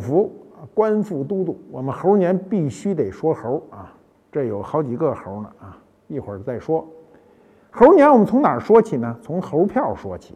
[0.00, 0.32] 福，
[0.74, 1.56] 官复都督。
[1.70, 3.92] 我们猴年必须得说猴啊，
[4.32, 5.76] 这有好几个猴呢啊，
[6.08, 6.86] 一会儿再说。
[7.70, 9.16] 猴年我们从哪儿说起呢？
[9.22, 10.34] 从猴票说起。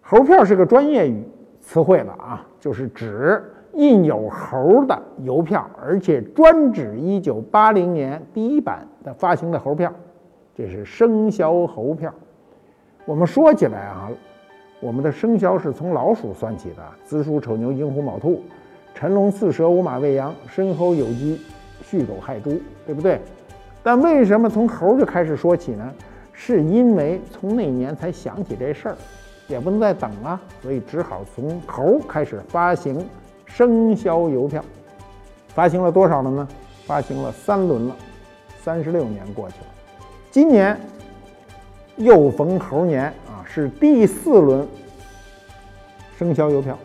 [0.00, 1.22] 猴票是个专业语
[1.60, 3.42] 词汇了啊，就是指
[3.74, 9.92] 印有猴的邮票，而且专指一九八零年第一版的发行的猴票，
[10.54, 12.12] 这是生肖猴票。
[13.06, 14.10] 我们说起来啊，
[14.84, 18.42] 我们的生肖是从老鼠算起的：子鼠、丑牛、寅虎、卯兔、
[18.94, 21.40] 辰龙、巳蛇、午马、未羊、申猴、酉鸡、
[21.82, 23.18] 戌狗、亥猪，对不对？
[23.82, 25.90] 但为什么从猴就开始说起呢？
[26.34, 28.96] 是因为从那年才想起这事儿，
[29.48, 33.02] 也不能再等了，所以只好从猴开始发行
[33.46, 34.62] 生肖邮票。
[35.48, 36.46] 发行了多少了呢？
[36.84, 37.96] 发行了三轮了，
[38.58, 39.66] 三十六年过去了，
[40.30, 40.78] 今年。
[41.96, 43.14] 又逢猴年，
[43.46, 44.66] 是第四轮
[46.18, 46.78] 生肖邮票。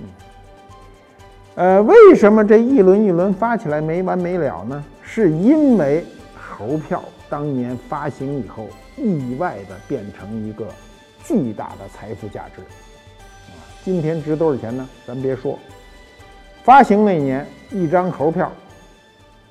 [0.00, 0.06] 嗯，
[1.56, 4.84] 呃，为什么这一轮一轮发起来没完没了呢？
[5.02, 10.66] 是因为猴票当年发行以后，意外的变成一个
[11.22, 12.62] 巨大的财富价值。
[12.62, 14.88] 啊，今天值多少钱呢？
[15.06, 15.58] 咱别说，
[16.62, 18.50] 发行那年一张猴票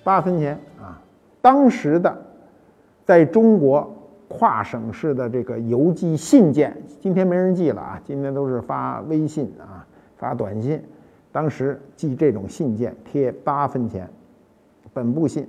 [0.04, 1.00] 八分钱啊，
[1.42, 2.26] 当时的
[3.06, 3.96] 在中国。
[4.36, 9.86] 跨省市的这个邮寄信件，今天没人寄了啊，今天都是发微信啊，
[10.18, 10.82] 发短信。
[11.32, 14.10] 当时寄这种信件贴八分钱，
[14.92, 15.48] 本部信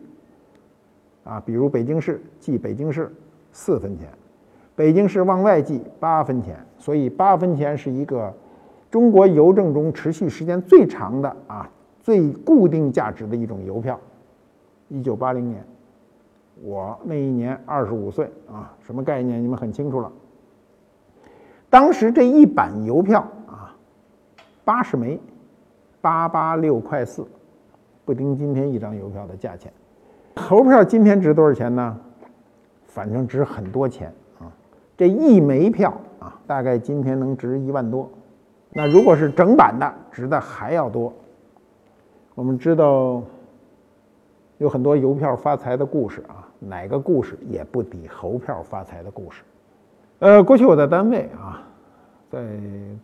[1.25, 3.11] 啊，比如北京市寄北京市
[3.53, 4.07] 四分钱，
[4.77, 8.33] 北京市往外寄八分钱，所以八分钱是一个
[8.91, 11.71] 中国邮政中持续时间最长的啊，
[12.03, 13.99] 最固定价值的一种邮票。
[14.89, 15.65] 一九八零年。
[16.63, 19.43] 我那一年二十五岁啊，什么概念？
[19.43, 20.11] 你们很清楚了。
[21.69, 23.75] 当时这一版邮票啊，
[24.65, 25.21] 八十枚，
[26.01, 27.27] 八八六块四，
[28.05, 29.73] 不丁今天一张邮票的价钱。
[30.37, 31.99] 猴票今天值多少钱呢？
[32.87, 34.47] 反正值很多钱啊。
[34.97, 38.09] 这一枚票啊，大概今天能值一万多。
[38.71, 41.13] 那如果是整版的，值的还要多。
[42.35, 43.23] 我们知道
[44.59, 46.44] 有很多邮票发财的故事啊。
[46.59, 49.43] 哪个故事也不抵猴票发财的故事。
[50.21, 51.63] 呃，过去我在单位啊，
[52.31, 52.47] 在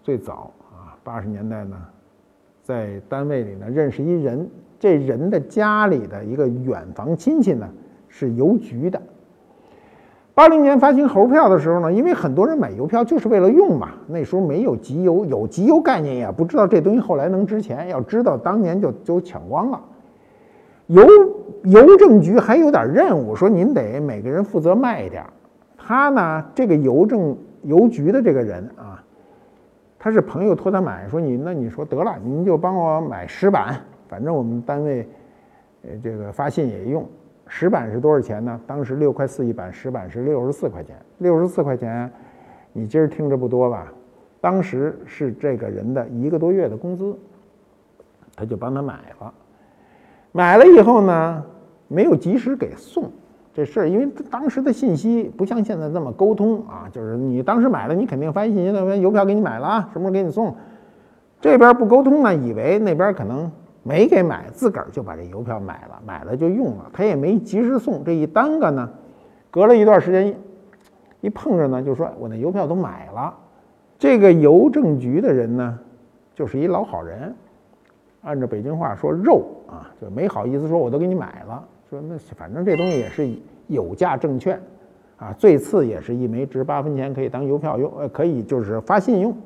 [0.02, 1.76] 最早啊八十年代呢，
[2.62, 7.68] 在单位里呢认识一人，这人的家里的一个远房亲戚呢
[8.08, 9.00] 是邮局的。
[10.32, 19.80] 八零年发行猴票的时候呢，因为很多人买邮票就是为了用嘛，那时候没有集邮，有集邮概念也不知道这东西后来能值钱，要知道当年就就抢光了。
[20.90, 21.06] 邮
[21.62, 25.24] 邮政局还有点任务，说您得每个人负责卖一点。
[25.78, 29.00] 他呢，这个邮政邮局的这个人啊，
[30.00, 35.08] 他是朋友托他买，说你那你说得了，您就帮我买十版，反正我们单位
[35.82, 37.08] 呃这个发信也用。
[37.46, 38.60] 十版是多少钱呢？
[38.66, 40.96] 当时六块四一版，十版是六十四块钱。
[41.18, 42.10] 六十四块钱，
[42.72, 43.92] 你今儿听着不多吧？
[44.40, 47.16] 当时是这个人的一个多月的工资，
[48.34, 49.32] 他就帮他买了。
[50.32, 51.42] 买了以后呢，
[51.88, 53.10] 没有及时给送
[53.52, 60.54] 这事儿，因为当时的信息不像现在这么沟通啊，就是你当时买了，你肯定发信息，那边邮票给你买了啊，什么时候给你送？
[61.40, 63.50] 这边不沟通呢，以为那边可能
[63.82, 68.88] 没给买，自个儿就把这邮票买了，买了就用了，他也没及时送，这一耽搁呢，
[69.50, 70.32] 隔了一段时间
[71.20, 73.34] 一碰着呢，就说我那邮票都买了。
[73.98, 75.78] 这个邮政局的人呢，
[76.34, 77.34] 就是一老好人。
[78.22, 81.66] 按照北京话说肉啊，就没好意思说，我都给你买了。
[81.88, 83.28] 说那反正这东西也是
[83.66, 84.60] 有价证券，
[85.16, 89.36] 啊，最次也是一枚值八分钱，可以当邮票用，呃，可以就是发信用，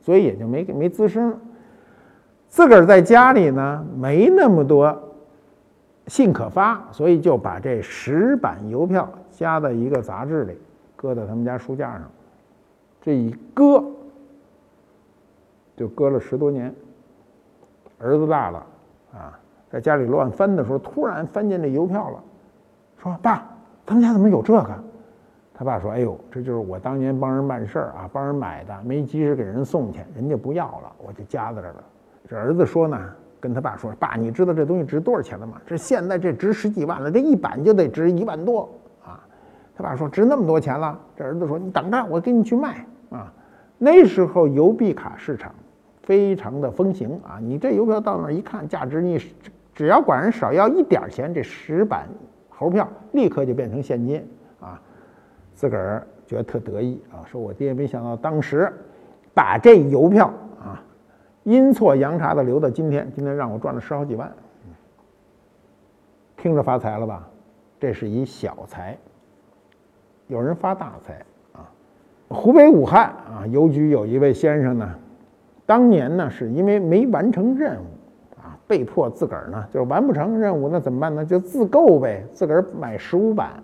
[0.00, 1.36] 所以也就没没吱声。
[2.48, 4.96] 自个儿在家里呢，没那么多
[6.06, 10.56] 信可发，所以就把这十版邮票夹在一个杂志里，
[10.94, 12.10] 搁在他们家书架上。
[13.00, 13.84] 这一搁，
[15.76, 16.74] 就搁了十多年。
[18.02, 18.66] 儿子大了，
[19.14, 19.38] 啊，
[19.70, 22.18] 在家里乱翻的时候，突然翻见这邮票了，
[23.02, 23.44] 说：“爸，
[23.86, 24.70] 他们家怎么有这个？”
[25.54, 31.84] 他爸说：“哎呦，这就是我当年帮人办事儿啊，帮人买的，没及时给人送去，人家不要了，我就夹在这儿了。”
[32.28, 32.98] 这儿子说呢，
[33.38, 35.60] 跟他爸说：“爸，你知道这东西值多少钱了吗？
[35.64, 38.68] 这现在这值十几万了，这一版就得值一万多
[39.04, 39.20] 啊！”
[39.76, 43.32] 他爸说：“值那么多钱了？”这儿子说：“你等着，我给你去卖啊！”
[43.78, 45.54] 那时候邮币卡市场。
[46.02, 47.38] 非常的风行啊！
[47.40, 49.18] 你这邮票到那儿一看，价值你
[49.74, 52.08] 只要管人少要一点钱，这十版
[52.48, 54.26] 猴票立刻就变成现金
[54.60, 54.80] 啊！
[55.54, 58.72] 自个儿觉得特得意啊，说我爹没想到当时
[59.32, 60.26] 把这邮票
[60.60, 60.82] 啊
[61.44, 64.32] 阴错阳差的留到今天，今天让我赚了十好几万，
[66.36, 67.28] 听着发财了吧？
[67.78, 68.96] 这是一小财，
[70.26, 71.70] 有人发大财啊！
[72.28, 74.94] 湖北武汉啊，邮局有一位先生呢，
[75.66, 77.84] 当年呢是因为没完成任务
[78.40, 81.24] 啊，被迫自个儿呢就是完不成任务，那怎么办呢？
[81.24, 83.62] 就自购呗，自个儿买十五版，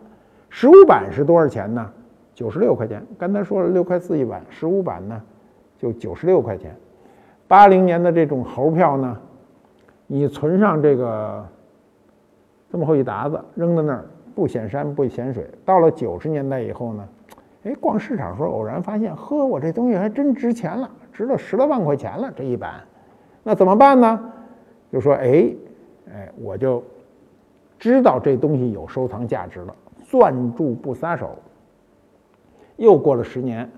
[0.48, 1.90] 十五版是多少钱呢？
[2.34, 3.02] 九十六块钱。
[3.18, 5.22] 刚才说了六块四一版，十五版呢
[5.76, 6.74] 就九十六块钱。
[7.46, 9.16] 八零年的这种猴票呢，
[10.06, 11.46] 你存上这个。
[12.70, 14.04] 这么厚一沓子扔在那儿，
[14.34, 15.50] 不显山不显水。
[15.64, 17.08] 到了九十年代以后呢，
[17.62, 22.74] 哎，逛市场时候偶然发现，呵，我这东西还真值钱了，值了十来万块钱了这一版。
[23.42, 24.20] 那怎么办呢？
[24.92, 25.52] 就说，哎，
[26.14, 26.80] 哎，我就
[27.76, 29.74] 知道这东西有收藏价值了，
[30.04, 31.36] 攥住不撒手。
[32.76, 33.68] 又过了十年，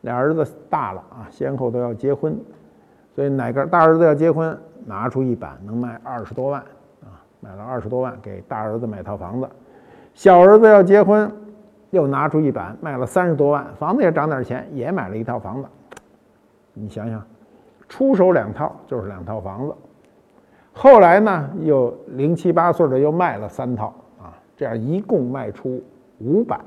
[0.00, 2.36] 俩儿子大了啊，先后都要结婚，
[3.14, 6.60] 所以哪个大儿子要结婚，拿出一版能卖二十多万
[7.02, 7.22] 啊。
[7.38, 9.48] 买了二十多万给大儿子买套房子，
[10.14, 11.30] 小儿子要结婚，
[11.90, 15.68] 又拿出一版卖了三十多万，房子也涨点钱，也买了一套房子。
[16.74, 17.22] 你想想，
[17.88, 19.74] 出手两套就是两套房子。
[20.72, 25.82] 后来呢，又零七八岁的又卖了三套啊，这样一共卖出
[26.18, 26.58] 五百，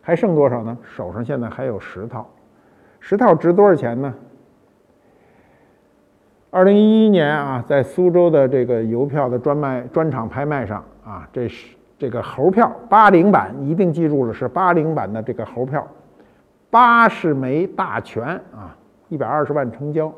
[0.00, 0.76] 还剩多少呢？
[0.82, 2.28] 手上现在还有十套，
[2.98, 4.12] 十套值多少钱呢？
[6.50, 15.86] 二零一一年啊，在苏州的这个邮票的专卖专场拍卖上啊，这是这个猴票八零版，一定记住了，是八零版的这个猴票，
[16.70, 18.76] 八十枚大全啊，
[19.10, 20.10] 一百二十万成交，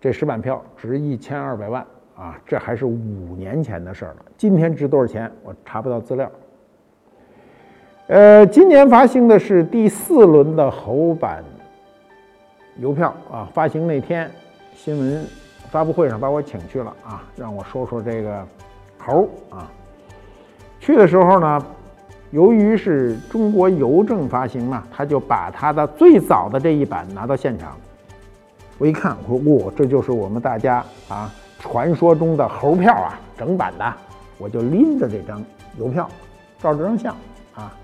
[0.00, 1.86] 这十版票值一千二百万
[2.16, 4.16] 啊，这还是五年前的事儿了。
[4.36, 5.30] 今天值多少钱？
[5.44, 6.28] 我查不到资料。
[8.08, 11.44] 呃，今年发行的是第四轮的猴版
[12.78, 14.28] 邮票啊，发行那天
[14.74, 15.24] 新闻。
[15.70, 18.44] 发布会上把我请去了啊，让我说说这个
[18.98, 19.70] 猴啊。
[20.80, 21.64] 去的时候呢，
[22.32, 27.76] 由于是中国邮政发行嘛，他就把他的最早的这一版拿到现场。
[28.80, 33.94] 我一看，我说哇，这就是我们大家啊传说中的猴票啊，整版的。
[34.38, 35.44] 我就拎着这张
[35.78, 36.08] 邮票，
[36.58, 37.14] 照这张相
[37.54, 37.76] 啊。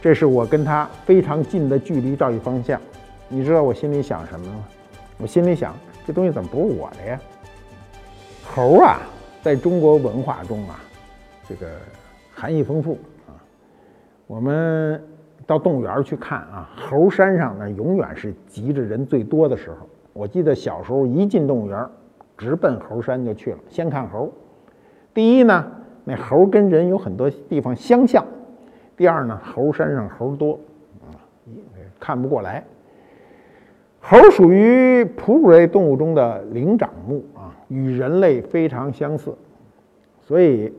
[0.00, 2.80] 这是我跟他非常近的距离照一方向。
[3.28, 4.64] 你知道我心里想什么吗？
[5.18, 5.74] 我心里想。
[6.06, 7.20] 这东西怎么不是我的呀？
[8.54, 9.00] 猴啊，
[9.42, 10.78] 在中国文化中啊，
[11.48, 11.66] 这个
[12.32, 12.96] 含义丰富
[13.26, 13.34] 啊。
[14.28, 15.02] 我们
[15.44, 19.88] 到动物园去看啊，猴山上呢永远是挤着人最多的时候。
[20.14, 21.86] 我记得小时候一进动物园，
[22.38, 24.32] 直奔猴山就去了，先看猴。
[25.12, 25.70] 第一呢，
[26.04, 28.24] 那猴跟人有很多地方相像；
[28.96, 30.58] 第二呢，猴山上猴多
[31.02, 31.12] 啊，
[32.00, 32.64] 看不过来。
[34.00, 39.34] 猴属于哺乳类动物中的灵长目啊，与人类非常相似，
[40.20, 40.72] 所以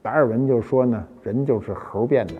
[0.00, 2.34] 达尔文就说呢，人就是猴变的，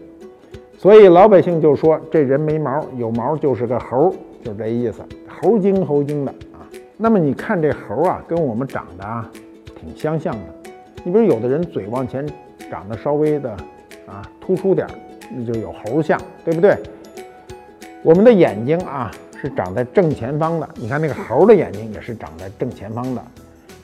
[0.82, 4.12] 所以老百姓就说这人没毛，有毛就是个猴，
[4.42, 6.66] 就这意思，猴精猴精的啊。
[6.96, 9.30] 那么你看这猴啊，跟我们长得啊
[9.78, 10.72] 挺相像的，
[11.04, 12.26] 你比如有的人嘴往前
[12.68, 13.50] 长得稍微的
[14.08, 14.84] 啊突出点，
[15.30, 16.76] 那就有猴像，对不对？
[18.02, 19.08] 我们的眼睛啊。
[19.40, 23.20] 是长在正前方的，你看那个猴的眼睛也是长在正前方的。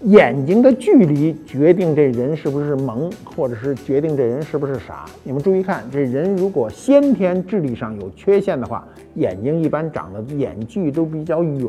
[0.03, 5.05] 眼睛的距离决定这人是不是萌，或者是决定这人是不是傻。
[5.25, 11.69] 你们注意看，这人如果先天智力上有缺陷的话，眼睛一般长的眼距都比较远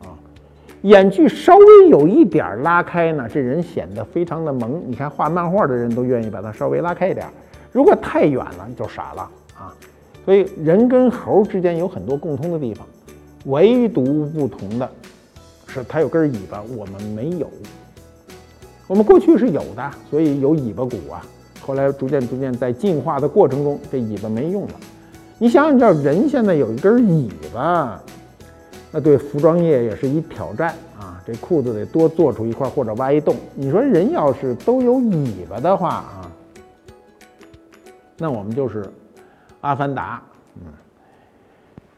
[0.00, 0.16] 啊。
[0.82, 4.82] 眼距稍微有一点拉开呢，这人显得非常的萌。
[4.86, 7.26] 你看画漫画的人都愿意把它稍微拉开一点。
[7.70, 9.74] 如果太远了，就傻了啊。
[10.24, 12.86] 所以人跟猴之间有很多共通的地方，
[13.44, 14.90] 唯独不同的
[15.72, 17.48] 是它有根尾巴，我们没有。
[18.86, 21.24] 我们过去是有的，所以有尾巴骨啊。
[21.60, 24.74] 后来逐渐逐渐在进化的过程中，这尾巴没用了。
[25.38, 27.98] 你想想，这人现在有一根尾巴，
[28.90, 31.22] 那对服装业也是一挑战啊。
[31.26, 33.34] 这裤子得多做出一块或者挖一洞。
[33.54, 36.30] 你说人要是都有尾巴的话啊，
[38.18, 38.84] 那我们就是。
[39.62, 40.20] 阿凡达，
[40.56, 40.62] 嗯，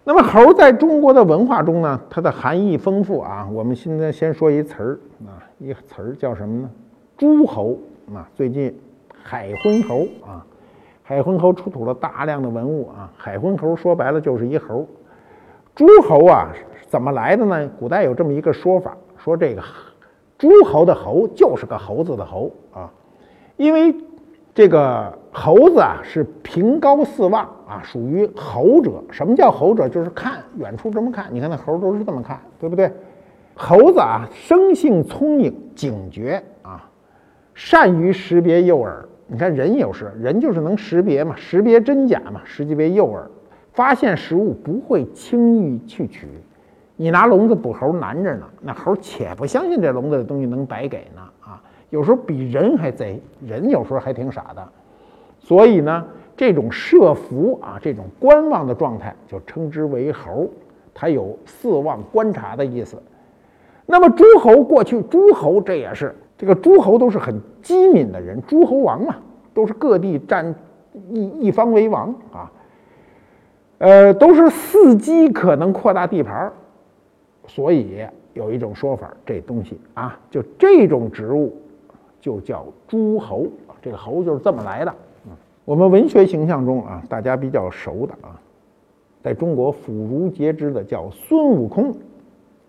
[0.07, 3.49] 那么猴在中国的文化中呢，它的含义丰富啊。
[3.51, 6.71] 我们现在先说一词儿啊，一词儿叫什么呢？
[7.17, 7.79] 诸侯
[8.15, 8.29] 啊。
[8.35, 8.79] 最近
[9.23, 10.45] 海昏侯啊，
[11.03, 13.11] 海昏侯出土了大量的文物啊。
[13.17, 14.87] 海昏侯说白了就是一猴。
[15.75, 16.53] 诸侯啊，
[16.87, 17.67] 怎么来的呢？
[17.79, 19.63] 古代有这么一个说法，说这个
[20.37, 22.93] 诸侯的侯就是个猴子的猴啊，
[23.57, 23.95] 因为
[24.55, 29.03] 这个猴子啊是凭高四望啊，属于猴者。
[29.11, 29.89] 什么叫猴者？
[29.89, 32.89] 就是看远处这么看，你看那猴都是这么看，对不对？
[33.57, 36.89] 猴子啊，生性聪颖、警觉啊，
[37.53, 38.93] 善于识别诱饵。
[39.27, 43.23] 你看人有时，人就是能识别嘛，识别真假嘛，识别诱饵，
[43.73, 46.29] 发现食物不会轻易去取。
[46.95, 51.61] 你拿笼子捕猴难着呢，那猴且不相信这笼子的东西能白给呢啊！
[51.95, 54.69] 有时候比人还贼，人有时候还挺傻的。
[55.39, 56.05] 所以呢，
[56.37, 60.49] 这种设伏啊，这种观望的状态，就称之为猴，
[60.93, 63.01] 它有四望观察的意思。
[63.87, 66.13] 那么诸侯过去，诸侯这也是。
[66.37, 69.15] 这个诸侯都是很机敏的人，诸侯王嘛，
[69.55, 70.53] 都是各地占
[71.11, 72.51] 一一方为王啊，
[73.79, 76.53] 呃，都是伺机可能扩大地盘
[77.47, 81.57] 所以有一种说法，这东西啊，就这种植物
[82.25, 83.47] 就叫诸侯，
[83.83, 84.95] 这个侯就是这么来的。
[85.67, 88.41] 我们文学形象中啊，大家比较熟的啊，
[89.23, 91.95] 在中国妇孺皆知的叫孙悟空，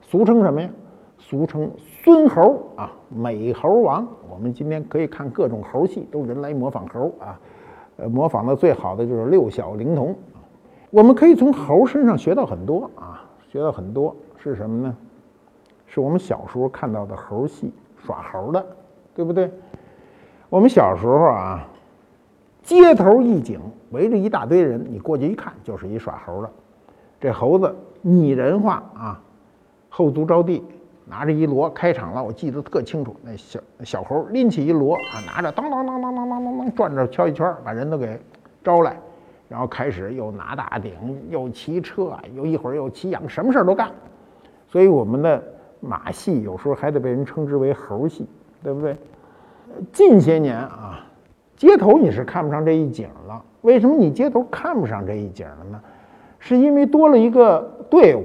[0.01, 0.69] 俗称什么呀？
[1.17, 1.71] 俗称
[2.03, 4.05] 孙猴啊，美猴王。
[4.29, 7.39] 我们今天可以看各种猴戏，都人来模仿猴啊。
[7.95, 10.13] 呃，模仿的最好的就是六小龄童。
[10.89, 14.97] 我们可以从猴身上学到很多啊，学到很多是什么呢？
[15.87, 17.71] 是我们小时候看到的猴戏，
[18.05, 18.65] 耍猴的，
[19.15, 19.49] 对不对？
[20.49, 21.67] 我们小时候啊，
[22.61, 26.49] 街头一景，围着一大堆人，你过去一看，就是一耍猴的。
[27.19, 29.21] 这猴子拟人化啊，
[29.89, 30.63] 后足着地。
[31.07, 33.15] 拿着一锣开场了，我记得特清楚。
[33.21, 38.19] 那小小猴拎起一锣啊，拿着当当当当当当当当转着敲一圈，把人都给
[38.63, 38.99] 招来，
[39.47, 40.93] 然后开始又拿大鼎，
[41.29, 43.91] 又骑车，又一会儿又骑羊，什么事儿都干。
[44.67, 45.43] 所以我们的
[45.79, 48.27] 马戏有时候还得被人称之为猴戏，
[48.65, 48.97] 对不对？
[49.93, 51.05] 近些年啊，
[51.55, 53.39] 街头你是看不上这一景了。
[53.61, 55.79] 为什么你街头看不上这一景了呢？
[56.39, 58.23] 是因为多了一个队伍，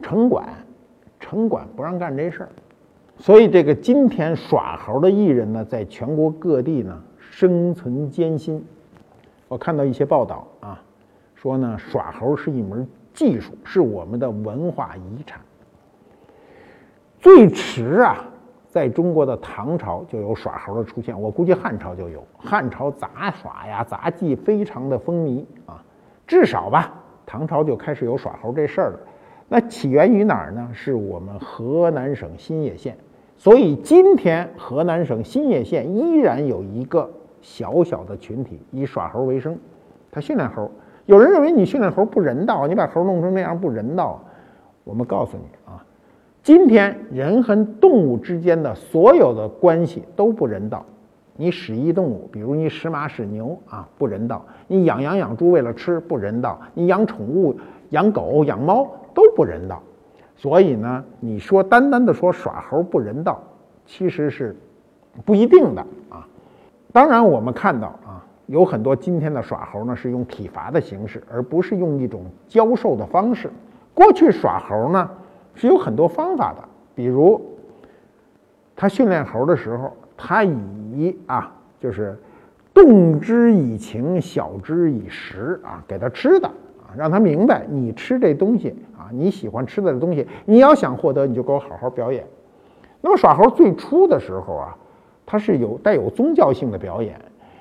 [0.00, 0.48] 城管。
[1.18, 2.48] 城管不让干这事儿，
[3.18, 8.64] 所以这个今天耍猴的艺人呢，在全国各地呢生存艰辛。
[9.46, 10.82] 我看到一些报道啊，
[11.34, 15.38] 说呢耍猴是一门技术，是我们的文化遗产。
[17.20, 18.24] 最迟啊，
[18.70, 22.24] 在中国的唐朝就有耍猴的出现，我估计汉朝就有。
[22.38, 25.82] 汉朝杂耍呀、杂技非常的风靡啊，
[26.24, 26.94] 至少吧，
[27.26, 29.00] 唐朝就开始有耍猴这事儿了。
[29.48, 30.70] 那起源于哪儿呢？
[30.72, 32.96] 是我们河南省新野县，
[33.36, 37.10] 所以今天河南省新野县依然有一个
[37.40, 39.58] 小小的群体以耍猴为生，
[40.12, 40.70] 他训练猴。
[41.06, 44.22] 有人认为你训练猴不人道，你把猴弄成那样不人道。
[44.84, 45.42] 我们告诉你，
[46.42, 50.84] 今天人和动物之间的所有的关系都不人道。
[51.36, 57.56] 你使役动物，比如你使马使牛啊，不人道；你养羊养猪为了吃，不人道；你养宠物
[57.90, 58.90] 养狗养猫。
[59.12, 59.82] 都不人道，
[60.36, 63.42] 所以呢，你说单单的说耍猴不人道，
[63.84, 64.56] 其实是
[65.24, 66.24] 不一定的啊。
[66.92, 73.50] 当然，我们看到啊，有很多今天的耍猴呢是用体罚的形式，而不是用一种教授的方式。
[73.92, 75.10] 过去耍猴呢
[75.54, 76.64] 是有很多方法的，
[76.94, 77.40] 比如
[78.74, 82.18] 他训练猴的时候，他以啊就是
[82.72, 86.88] 动之以情，晓之以实啊，给他吃的啊。
[86.96, 92.24] 让他明白，你吃这东西啊，你喜欢吃的东西，你要想获得，你就给我好好表演。
[93.00, 94.76] 那么耍猴最初的时候啊，
[95.24, 97.20] 它是有带有宗教性的表演，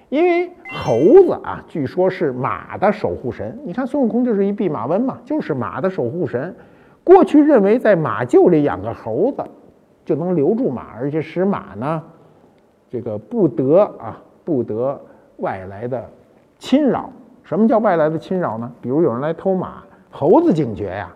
[0.09, 3.57] 因为猴子啊，据说是马的守护神。
[3.63, 6.55] 你看孙悟空就是一弼马温嘛，就是马的守护神。
[7.09, 9.43] 过去认为在马厩里养个猴子
[10.05, 12.03] 就能留住马，而且使马呢，
[12.87, 15.01] 这个不得啊，不得
[15.37, 16.07] 外来的
[16.59, 17.09] 侵扰。
[17.43, 18.71] 什么叫外来的侵扰呢？
[18.79, 21.11] 比如有人来偷马，猴子警觉呀，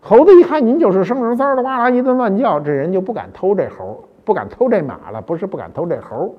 [0.00, 6.34] 猴子一看您就是生人三的，哇啦一顿乱叫，这人就不敢偷这猴，不敢偷这马了，不是不敢偷这猴。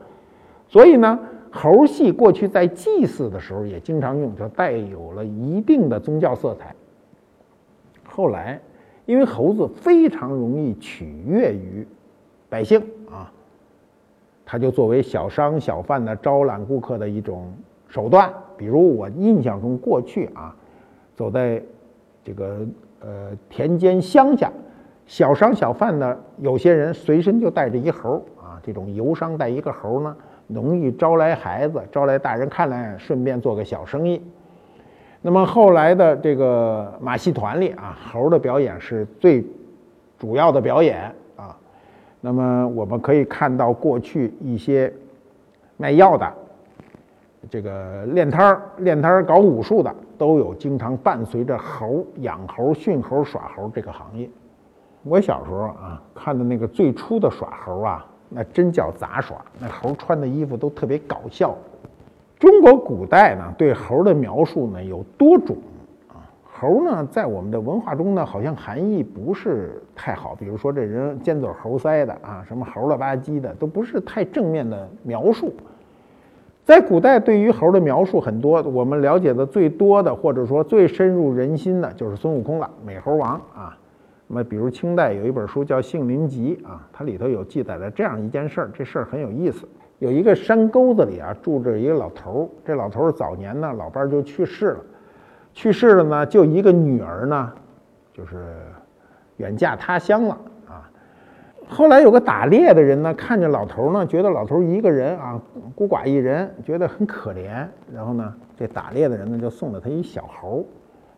[0.67, 1.19] 所以呢，
[1.51, 6.73] 猴戏过去在祭祀的时候也经常用，就带有了一定的宗教色彩。
[8.03, 8.59] 后来，
[9.05, 11.87] 因为猴子非常容易取悦于
[12.49, 13.31] 百姓啊，
[14.45, 17.53] 它就作为小商小贩的招揽顾客的一种
[17.87, 18.33] 手段。
[18.57, 20.55] 比如我印象中，过去啊，
[21.15, 21.61] 走在
[22.23, 22.65] 这个
[23.01, 24.51] 呃田间乡下，
[25.05, 30.15] 小商小贩呢，有些人随身就带着一猴啊，这种游商带一个猴呢，
[30.47, 34.21] 容易招来孩子，招来大人看来，顺便做个小生意。
[35.25, 39.43] 那么后来的这个马戏团里啊，猴的表演是最
[40.19, 41.57] 主要的表演啊。
[42.21, 44.93] 那么我们可以看到过去一些
[45.77, 46.31] 卖药的。
[47.49, 54.29] 这个练摊儿、练摊儿搞武术的，都有经常伴随着猴养猴、训猴、耍猴这个行业。
[55.01, 61.55] 我小时候啊，看的那个最初的耍猴啊，那真叫杂耍，那猴穿的衣服都特别搞笑。
[62.37, 65.55] 中国古代呢，对猴的描述呢有多种
[66.09, 66.27] 啊。
[66.43, 70.35] 猴呢，在我们的文化中呢，好像含义不是太好。
[70.35, 75.53] 比如说这人尖嘴猴腮的啊，什么猴了吧唧的，都不是太正面的描述。
[76.63, 83.77] 在古代，对于猴的描述很多，我们了解的最多的，或者说最深入人心的，就是孙悟空了，美猴王啊。
[84.27, 89.67] 那么，比如清代有一本书叫《杏林集》啊，它里头有记载了这样一件事儿，这事儿很有意思。
[89.99, 94.79] 有一个山沟子里啊，住着一个老头儿，这老头儿早年呢，老伴儿就去世了，
[95.53, 97.51] 去世了呢，就一个女儿呢，
[98.13, 98.57] 就是
[99.37, 100.37] 远嫁他乡了
[100.67, 100.89] 啊。
[101.67, 105.41] 后来有个打猎的人呢，看见老头儿呢，觉得老头儿一个人啊，
[105.73, 107.65] 孤寡一人，觉得很可怜。
[107.93, 110.65] 然后呢，这打猎的人呢，就送了他一小猴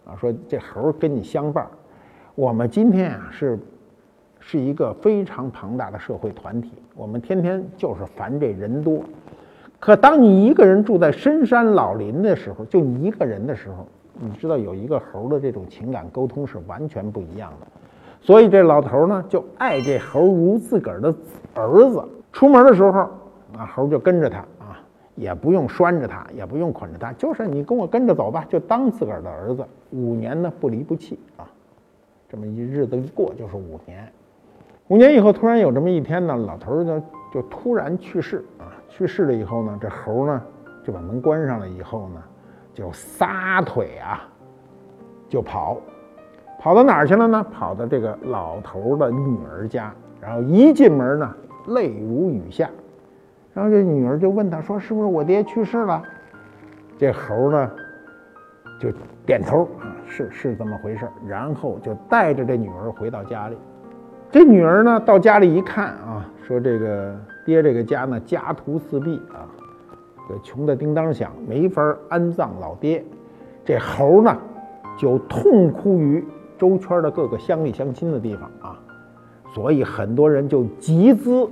[0.05, 1.67] 儿，啊，说这猴儿跟你相伴。
[2.35, 3.57] 我们今天啊，是
[4.39, 9.01] 是一个非常庞大的社会团体，我们天天就是烦这人多。
[9.79, 13.85] 可当你一个人住在深山老林的时候，就你一个人的时候，
[14.19, 17.67] 你知道有一个猴的这种情感沟通是完全不一样的。
[18.19, 21.13] 所以这老头呢，就爱这猴如自个儿的
[21.53, 22.03] 儿子。
[22.33, 22.99] 出门的时候，
[23.55, 24.79] 啊，猴就跟着他啊，
[25.15, 29.63] 也不用拴着他，也不用捆着他，就是你跟我跟着走吧，就当自个儿的儿子。
[29.91, 31.47] 五年呢，不离不弃啊，
[32.27, 34.11] 这么一日子一过就是五年。
[34.89, 37.03] 五年以后，突然有这么一天呢，老头呢
[37.33, 38.71] 就突然去世啊。
[38.87, 40.41] 去世了以后呢，这猴呢
[40.83, 42.23] 就把门关上了，以后呢
[42.73, 44.27] 就撒腿啊
[45.27, 45.77] 就跑。
[46.57, 47.45] 跑到哪儿去了呢？
[47.53, 51.35] 跑到这个老头儿的女儿家，然后一进门呢，
[51.67, 52.69] 泪如雨下。
[53.53, 56.01] 然后这女儿就问他说：“是不是我爹去世了？”
[56.97, 57.71] 这猴呢，
[58.79, 58.89] 就
[59.25, 63.57] 点头啊，是是这么回事儿然后就带着这女儿回到家里。
[64.31, 69.47] 这女儿呢，到家里一看啊，说这个爹这个家呢，家徒四壁啊，
[70.27, 73.03] 这穷的叮当响，没法安葬老爹。
[73.63, 74.37] 这猴呢，
[74.97, 76.25] 就痛哭于。
[76.57, 78.79] 周圈的各个乡里乡亲的地方啊，
[79.53, 81.47] 所以很多人就集资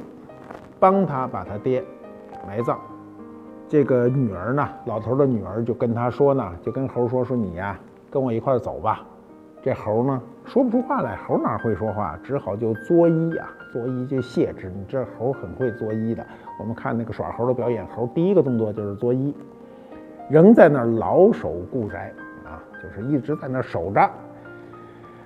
[0.79, 1.83] 帮他把他爹
[2.47, 2.79] 埋葬。
[3.69, 9.05] 这个女儿呢，老头的女儿就跟他说呢，就跟猴说说你呀，跟我一块走吧。
[9.61, 14.69] 这猴呢说不出话来，猴哪会说话，只好就作揖啊，作揖就谢之。
[14.69, 16.25] 你这猴很会作揖的。
[16.59, 19.33] 我们看那个耍猴的表演，猴第一个动作就是作揖，
[20.29, 22.13] 仍在那儿老守故宅
[22.45, 24.09] 啊，就是一直在那儿守着。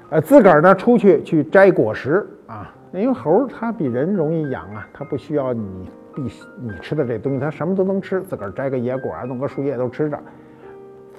[0.09, 6.23] 呃，自个儿呢出去去摘果实啊，因为猴它比人容易养啊，它不需要你必
[6.59, 10.17] 你吃的这东西，它什么都能吃，自个儿摘个野果啊，弄个树叶都吃着。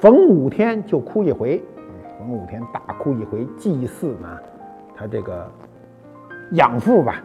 [0.01, 1.63] 逢五天就哭一回，
[2.21, 4.29] 逢五天大哭一回，祭祀呢，
[4.95, 5.51] 他这个
[6.53, 7.23] 养父吧。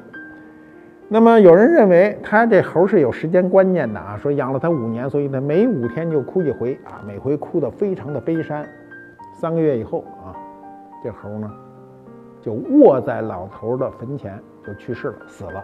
[1.09, 8.65] 那么有人认为他这猴是有时间观念的啊，说养了他五年，所以他每五天就哭一回啊，每回哭得非常的悲伤。
[9.33, 10.33] 三个月以后啊。
[11.03, 11.51] 这猴呢，
[12.41, 15.63] 就卧在老头的坟前，就去世了，死了。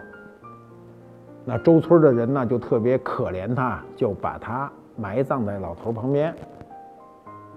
[1.44, 6.32] 那周村的人呢，就特别可怜他，就把他埋葬在老头旁边，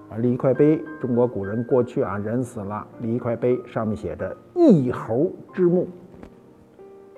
[0.10, 0.82] 啊，立一块碑。
[1.00, 5.88] 中国古人过去啊，人死了立一块碑，上面写着“一猴之墓”。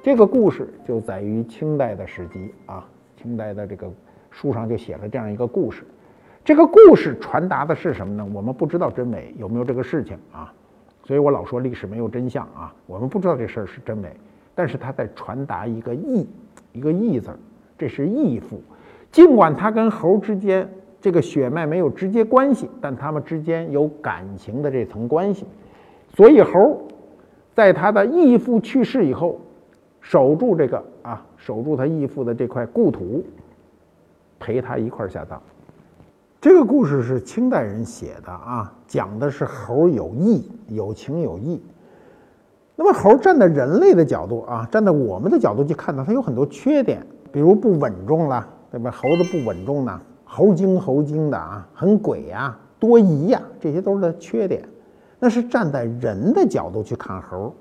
[0.03, 3.91] 这个故事就在于清代的史籍啊，清代的这个
[4.31, 5.83] 书上就写了这样一个故事。
[6.45, 8.25] 这个故事传达的是什么呢？
[8.33, 10.53] 我们不知道真伪，有没有这个事情啊？
[11.03, 14.15] 所以我老说历史没有真相啊，我们不知道这事儿是真伪，
[14.55, 16.27] 但是他在传达一个义，
[16.71, 17.37] 一个义字儿，
[17.77, 18.61] 这是义父。
[19.11, 25.45] 尽管他跟猴之间这个血脉没有直接关系，但他们之间有感情的这层关系。
[26.15, 26.81] 所以猴
[27.53, 29.39] 在他的义父去世以后，
[30.01, 33.23] 守住这个啊，守住他义父的这块故土，
[34.39, 35.41] 陪他一块下葬。
[36.39, 41.61] 这个故事是清代人写的啊，讲的是猴有义，有情有义。
[42.75, 48.91] 那么猴站在人类的角度啊，站在我们的角度去看到它有很多缺点，比如不稳重了，对吧？
[48.91, 49.99] 猴子不稳重呢，
[50.37, 54.61] 猴精猴精的啊，很鬼呀，多疑呀，这些都是他缺点。
[55.17, 57.51] 那是站在人的角度去看猴。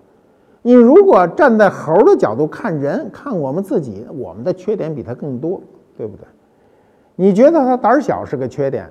[0.61, 5.59] 你如果站在猴的角度看人，看我们自己，我们的缺点比他更多，
[5.97, 6.27] 对不对？
[7.15, 8.87] 你觉得他胆儿小是个缺点，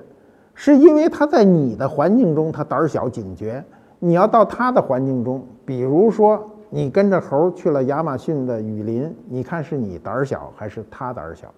[0.56, 3.64] 是因为他在你的环境中他胆儿小警觉。
[4.00, 11.54] 你要到他的环境中，比如说你跟着猴去了亚马逊的雨林，你看是你胆儿小还是他胆儿小？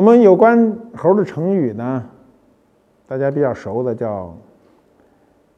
[0.00, 2.02] 我们有关猴的成语呢，
[3.06, 4.34] 大家比较熟的叫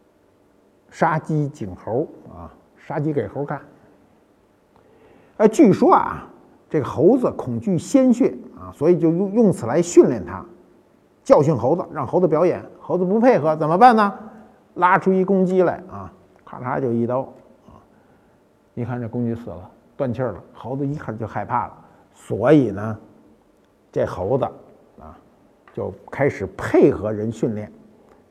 [0.91, 3.61] “杀鸡儆猴”啊，杀鸡给猴看。
[5.37, 6.27] 哎，据说啊，
[6.69, 10.45] 这个猴子恐惧鲜血啊，所以就用用此来训练它，
[11.23, 12.61] 教训猴子，让猴子表演。
[12.81, 14.13] 猴子不配合怎么办呢？
[14.75, 16.13] 拉出一公鸡来啊，
[16.45, 17.21] 咔嚓就一刀
[17.69, 17.79] 啊！
[18.75, 21.75] 你看这公鸡死了，断气了，猴子一看就害怕了，
[22.13, 22.99] 所以呢。
[23.93, 24.45] 这猴子
[24.99, 25.17] 啊，
[25.75, 27.71] 就开始配合人训练。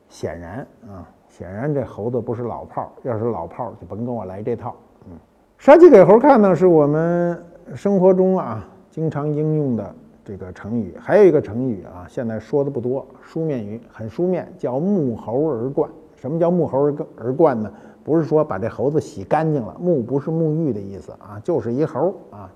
[0.08, 2.88] 显然啊，显然这猴子不是老炮儿。
[3.04, 4.74] 要是老炮儿，就甭跟我来这套。
[5.06, 5.12] 嗯，
[5.56, 7.42] 杀鸡给猴看呢，是我们
[7.74, 9.94] 生活中啊经常应用的
[10.24, 10.94] 这个成语。
[11.00, 15.88] 还有一个成语啊，现在说的不多，书面语很书面，叫沐猴而冠。
[16.16, 17.72] 什么叫沐猴而而冠呢？
[18.04, 22.52] 不是说把这猴子洗干净了，沐不是沐浴的意思啊，就是一猴啊。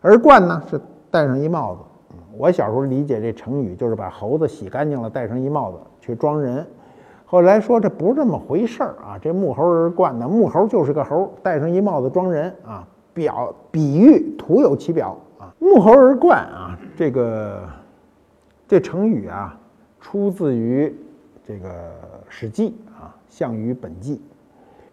[0.00, 1.80] 而冠呢，是戴上一帽子。
[2.36, 6.66] 我小时候理解这成语就是把猴子洗干净了，戴上一帽子去装人。
[7.24, 15.52] 后来说这不是这么回事儿啊，这木猴儿冠呢，木猴就是个猴，戴上一帽子装人啊，表比喻徒有其表啊。
[15.58, 17.62] 木猴而冠啊，这个
[18.68, 19.58] 这成语啊，
[20.00, 20.94] 出自于
[21.46, 21.68] 这个
[22.28, 22.70] 《史记》
[23.02, 24.16] 啊，《项羽本纪》。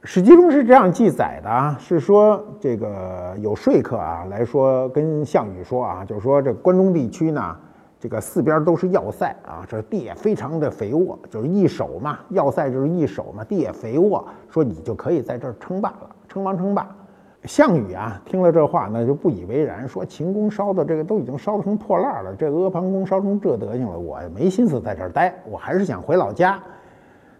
[0.03, 7.55] 史记中是这样记载的啊，是说这个有说客啊来说跟项羽说啊，就是说这关中地区呢，
[7.99, 16.87] 这个四边都是要塞啊，这地也非常的肥沃，就是易守嘛，要塞就是易守嘛，地也肥沃，说你就可以在这儿称霸了，称王称霸。
[17.43, 26.57] 项羽啊听了这话呢就不以为然，说秦宫烧的这个都已经烧成破烂了，这阿房宫烧成这德行了，我没心思在这儿待，我还是想回老家。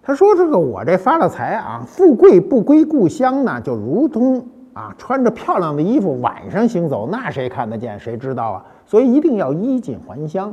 [0.09, 4.43] 他说：“这个我这发了财啊，富贵不归故乡呢，就如同
[4.73, 7.99] 啊穿着漂亮的衣服晚上行走，那谁看得见？
[7.99, 8.65] 谁知道啊？
[8.87, 10.51] 所以一定要衣锦还乡。”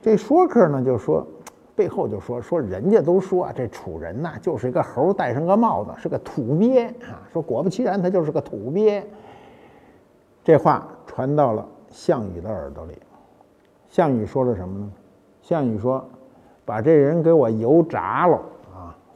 [0.00, 1.26] 这说客呢就说，
[1.74, 7.20] 背后就说说人家都说啊这楚人呐就是一个猴戴上个帽子，是个土鳖啊。
[7.30, 9.06] 说果不其然，他就是个土鳖。
[10.42, 12.94] 这话传到了项羽的耳朵里，
[13.90, 14.90] 项羽说了什么呢？
[15.42, 16.02] 项羽说
[16.64, 18.40] ：“把这人给我油炸了。”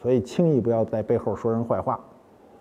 [0.02, 1.98] 所以轻易不要在背后说人坏话。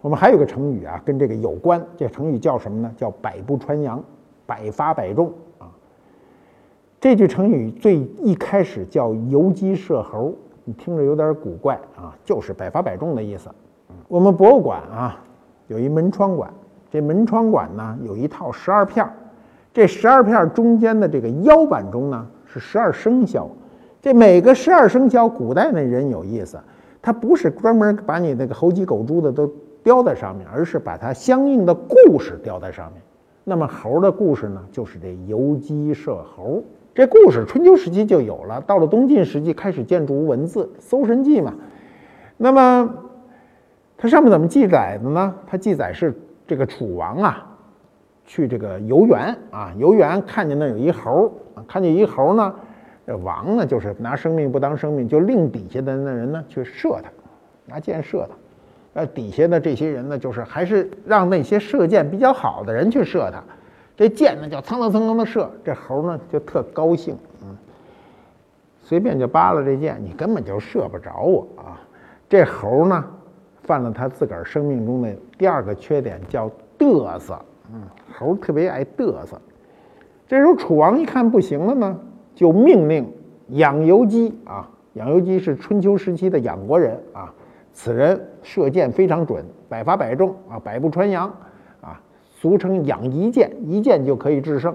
[0.01, 1.85] 我们还有个成语啊，跟这个有关。
[1.97, 2.91] 这成语叫什么呢？
[2.95, 4.01] 叫“百步穿杨”，
[4.47, 5.67] 百发百中啊。
[7.01, 13.49] 这句成语最一开始叫“游击射猴”，你听着有点古怪啊，就是百发百中的意思。
[14.07, 15.21] 我们博物馆啊
[15.67, 16.49] 有一门窗馆，
[16.89, 19.13] 这门窗馆呢有一套十二片儿，
[19.73, 23.49] 这十二片中间的这个腰板中呢是十二生肖。
[24.01, 26.57] 这每个十二生肖，古代那人有意思。
[27.01, 33.01] 它不是专门把你那个猴鸡狗猪的都雕在上面，而是把它相应的故事雕在上面。
[33.43, 36.63] 那么猴的故事呢，就是这游击射猴。
[36.93, 41.53] 这故事春秋时期就有了，到了东晋时期开始建筑文字，《搜神记》嘛。
[42.35, 42.93] 那么
[43.97, 45.33] 它上面怎么记载的呢？
[45.47, 46.13] 它记载是
[46.45, 47.47] 这个楚王啊，
[48.25, 51.31] 去这个游园啊，游园看见那有一猴，
[51.67, 52.53] 看见一猴呢。
[53.09, 57.09] 这王呢，就是拿生命不当生命，就令底下的那人呢去射他，
[57.65, 58.35] 拿箭射他。
[59.01, 63.41] 呃，底下的这些人呢，就是还是让那些射箭比较好的人去射他。
[63.97, 67.57] 这箭呢就蹭蹭蹭蹭的射，这猴呢就特高兴，嗯，
[68.83, 71.81] 随便就扒拉这箭，你根本就射不着我啊。
[72.29, 73.03] 这猴呢
[73.63, 77.39] 犯了他自个儿生命中的第二个缺点，叫嘚瑟。
[77.73, 77.81] 嗯，
[78.15, 79.41] 猴特别爱嘚瑟。
[80.27, 81.99] 这时候楚王一看不行了呢。
[82.39, 83.05] 就命令
[83.49, 87.33] 养由基啊，养由基是春秋时期的养国人啊，
[87.73, 91.27] 此人射箭非常准，百发百中啊，百步穿杨
[91.81, 94.73] 啊，俗称养一箭，一箭就可以制胜。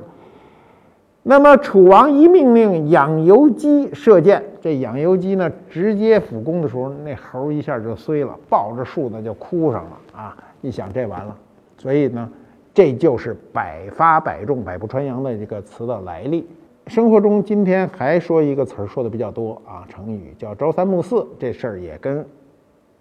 [1.22, 10.36] 那么楚王一命令养由基射箭，这养由基呢直接俯攻的时候，那猴一下就碎了，抱着树呢就哭上了啊！
[10.60, 11.34] 一想这完了，
[11.78, 12.30] 所以呢，
[12.74, 16.46] 这就是百发百中、百步穿杨的这个词的来历。
[16.86, 22.24] 生活中今天还说一个词儿说的比较多啊，成语叫朝三暮四，这事儿也跟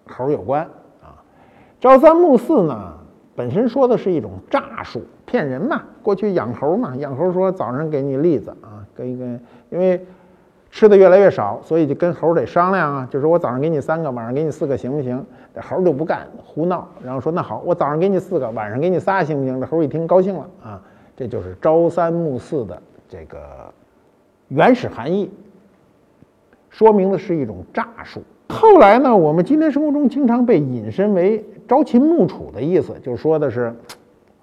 [0.08, 0.64] 猴有关
[1.02, 1.20] 啊。
[1.82, 2.94] 朝三暮四呢，
[3.36, 5.84] 本身说的是一种诈术，骗人嘛。
[6.02, 10.06] 过去养猴嘛，养猴说早上给你栗子啊，跟一跟，因为
[10.72, 15.24] 吃的越来越少，所以就跟猴得商量啊，就是我早上给你三个，晚上给你四个，行不行？
[15.54, 19.60] 这猴就不干，胡闹，然后说那好，我早上给你四个，晚上给你仨，行不行？
[19.60, 20.82] 这猴一听高兴了啊，
[21.18, 22.82] 这就是朝三暮四的。
[23.14, 23.72] 这个
[24.48, 25.30] 原始含义
[26.72, 28.24] 说明的是一种诈术。
[28.50, 33.72] 后来呢，我们今天生活中经常被引申为朝秦暮楚的意思，就说的是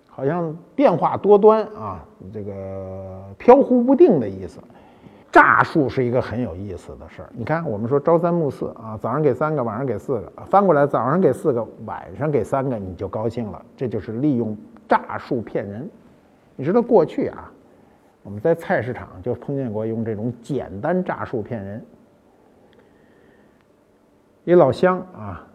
[0.09, 1.99] 好像变化多端啊，
[2.33, 4.61] 这个飘忽不定的意思。
[5.33, 7.31] 诈术是一个很有意思的事儿。
[7.33, 13.61] 你看，我们说朝三暮四啊，早上给三个，晚上给四个，翻过来早上给四个，晚上给三个，你就高兴了。
[13.77, 14.57] 这就是利用
[14.89, 15.91] 诈术骗人。
[16.55, 17.51] 你知道过去啊，
[18.23, 21.83] 我们在菜市场就碰见过用这种简单诈术骗人。
[24.45, 25.47] 一老乡啊，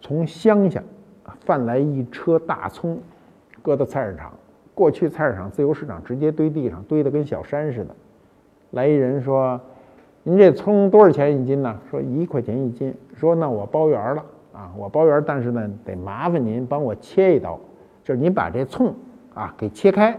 [0.00, 0.82] 从乡下
[1.40, 2.98] 贩来一车大葱，
[3.62, 4.32] 搁到菜市场。
[4.74, 7.94] 过去菜市场自由市场直接堆地上，堆得跟小山似的。
[8.70, 9.60] 来一人说
[10.22, 12.94] ：“您这葱多少钱一斤呢？”说一块钱一斤。
[13.14, 17.60] 说那我包圆了啊，我包圆，但是呢得麻烦您帮我切一刀，
[18.02, 18.94] 就是您把这葱
[19.34, 20.18] 啊给切开，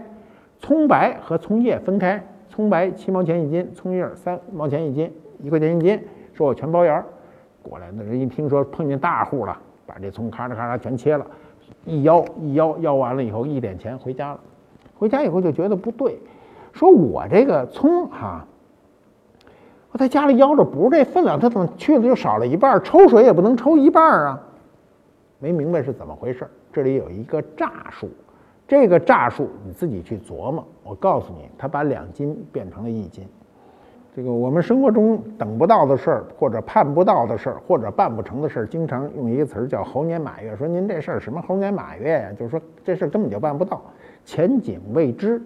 [0.62, 6.00] 葱白和葱叶分开，葱白七毛钱一斤，葱叶三毛钱一斤，一块钱一斤。
[6.32, 7.04] 说我全包圆儿。
[7.62, 11.26] 过来那人一听说碰见大户了，把这葱咔嚓咔嚓全切了，
[11.84, 14.40] 一腰一腰腰完了以后一点钱回家了。
[14.96, 16.20] 回家以后就觉得不对，
[16.72, 18.46] 说我这个葱哈，
[19.90, 22.80] 我在家里腰着不是这分量，它怎么去了就少了一半？
[22.84, 24.40] 抽水也不能抽一半啊！
[25.40, 26.48] 没明白是怎么回事。
[26.72, 28.08] 这里有一个诈术，
[28.72, 30.66] 这个诈术你自己去琢磨。
[30.82, 33.22] 我告诉你，他把两斤变成了一斤。
[34.16, 40.56] 这个我们生活中等不到的事儿，或者盼不到的事儿，或者办不成的事儿，经常用一个词儿叫猴年马月。
[40.56, 42.32] 说您这事儿什么猴年马月呀？
[42.32, 43.82] 就是说这事儿根本就办不到。
[44.24, 45.42] 前景未知，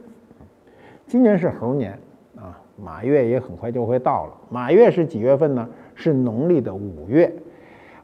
[1.08, 1.98] 今年是猴年
[2.36, 4.34] 啊，马月也很快就会到了。
[4.48, 5.68] 马月是几月份呢？
[5.96, 7.34] 是农历的五月。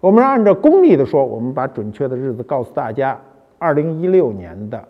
[0.00, 3.16] 我们按照公历的说，我们把准确的日子告诉大家：
[3.60, 4.82] 二零一六年的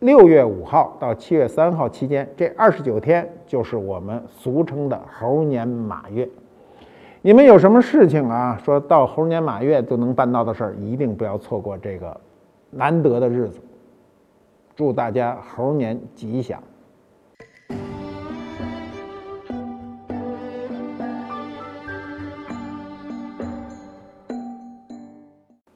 [0.00, 6.28] 六月五号到七月三号期间，这二十九天就是我们俗称的猴年马月。
[7.20, 8.56] 你们有什么事情啊？
[8.62, 12.16] 说到猴年马月就能办到的事儿，一定不要错过这个
[12.70, 13.58] 难得的日子。
[14.76, 16.62] 祝大家猴年吉祥！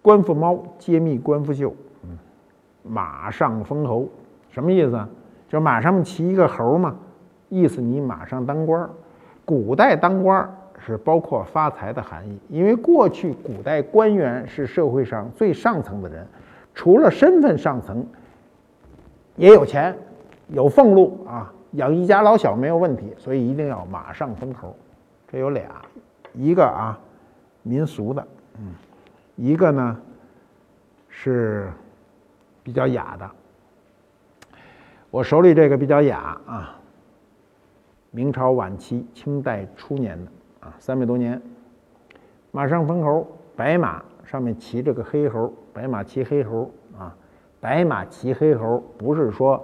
[0.00, 1.74] 官复猫揭秘官复秀，
[2.82, 4.08] 马上封侯，
[4.50, 4.98] 什么意思？
[5.48, 6.96] 就马上骑一个猴嘛，
[7.48, 8.90] 意思你马上当官儿。
[9.44, 16.26] 古代当官儿是包括发财的含义，因为过去古代官员是社会上最上层的人，
[16.74, 18.06] 除了身份上层。
[19.36, 19.96] 也有钱，
[20.48, 24.76] 有俸禄啊，养一家老小没有问题，所以一定要马上封侯。
[25.26, 25.64] 这有俩，
[26.34, 26.98] 一个啊
[27.62, 28.26] 民俗的，
[28.58, 28.74] 嗯，
[29.36, 29.96] 一个呢
[31.08, 31.70] 是
[32.62, 33.30] 比较雅的。
[35.10, 36.78] 我手里这个比较雅啊，
[38.10, 41.40] 明朝晚期、清代初年的啊，三百多年，
[42.50, 47.14] 马上封侯，白马上面骑着个黑猴，白马骑黑猴啊。
[47.60, 49.62] 白马骑黑猴，不是说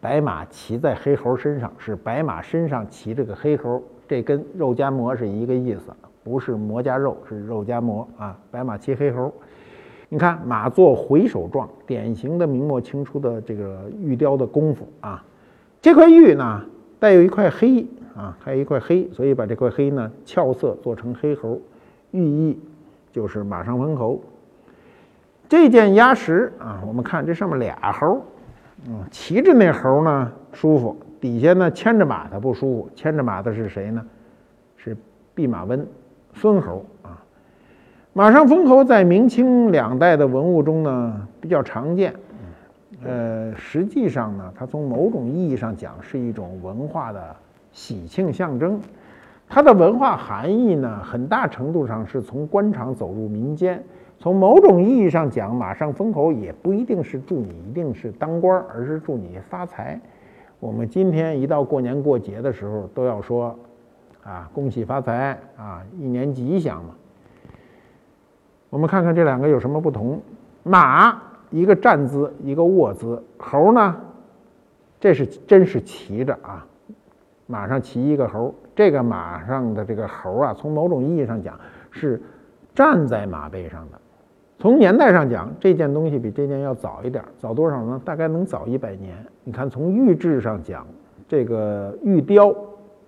[0.00, 8.36] 白马骑在黑猴身上，是白马身上骑着个黑猴，这跟肉夹馍是一个意思，不是馍夹肉，是肉夹馍啊。
[8.50, 9.32] 白马骑黑猴，
[10.12, 15.24] 你看马做回首状，典型的明末清初的这个玉雕的功夫啊。
[15.80, 16.60] 这块玉呢，
[16.98, 21.60] 带有一块黑啊，还有一块黑，所以把这块黑呢俏色做成黑猴，
[22.10, 22.58] 寓意
[23.12, 24.20] 就是马上封侯。
[25.48, 28.20] 这件鸭石啊，我们看这上面俩猴，
[28.88, 32.90] 嗯，骑着那猴呢舒服，底下呢牵着马的不舒服。
[32.96, 34.04] 牵着马的是谁呢？
[34.76, 34.96] 是
[35.36, 35.86] 弼马温，
[36.34, 37.22] 孙猴啊。
[38.12, 42.12] 马上封侯在明清两代的文物中呢比较常见，
[43.04, 47.36] 呃，实际上呢，它从某种意义上讲是一种文化的
[47.70, 48.80] 喜庆象征。
[49.48, 53.80] 它的文化含义呢，很大程度上是从官场走入民间。
[54.18, 59.98] 从某种意义上讲，马上封侯也不一定是祝你一定是当官，而是祝你发财。
[60.58, 63.56] 我们今天一到过年过节的时候，都要说
[64.24, 66.90] 啊，恭喜发财啊，一年吉祥嘛。
[68.70, 70.20] 我们看看这两个有什么不同？
[70.62, 73.96] 马一个站姿，一个卧姿；猴呢，
[75.00, 76.64] 这是真是骑着啊，
[77.46, 78.54] 马上骑一个猴。
[78.76, 81.58] 这个马上的这个猴啊，从某种意义上讲
[81.90, 82.22] 是
[82.74, 84.00] 站在马背上的。
[84.58, 88.00] 从年代上讲，这件东西比这件要早一点，早多少呢？
[88.04, 89.16] 大概能早一百年。
[89.42, 90.86] 你看，从玉质上讲，
[91.26, 92.54] 这个玉雕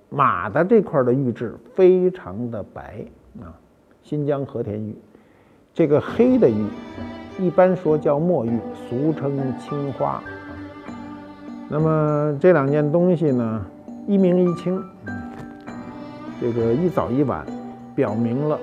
[0.08, 3.04] 马的这块的玉质非常的白
[3.40, 3.54] 啊，
[4.02, 4.96] 新疆和田玉。
[5.74, 6.66] 这个黑的玉，
[7.38, 8.58] 一般说叫墨玉，
[8.88, 10.22] 俗称青花。
[11.68, 13.64] 那么这两件东西呢，
[14.06, 14.82] 一明一清，
[16.38, 17.46] 这个一早一晚，
[17.94, 18.58] 表明了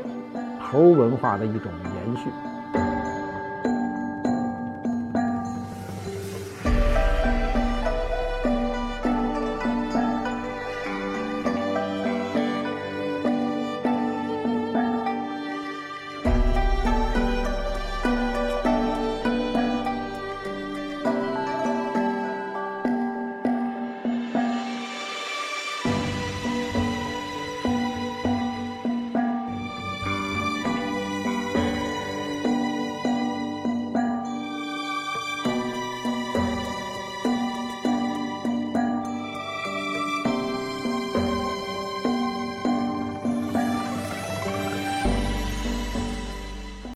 [0.60, 2.30] 猴文化的一种延续。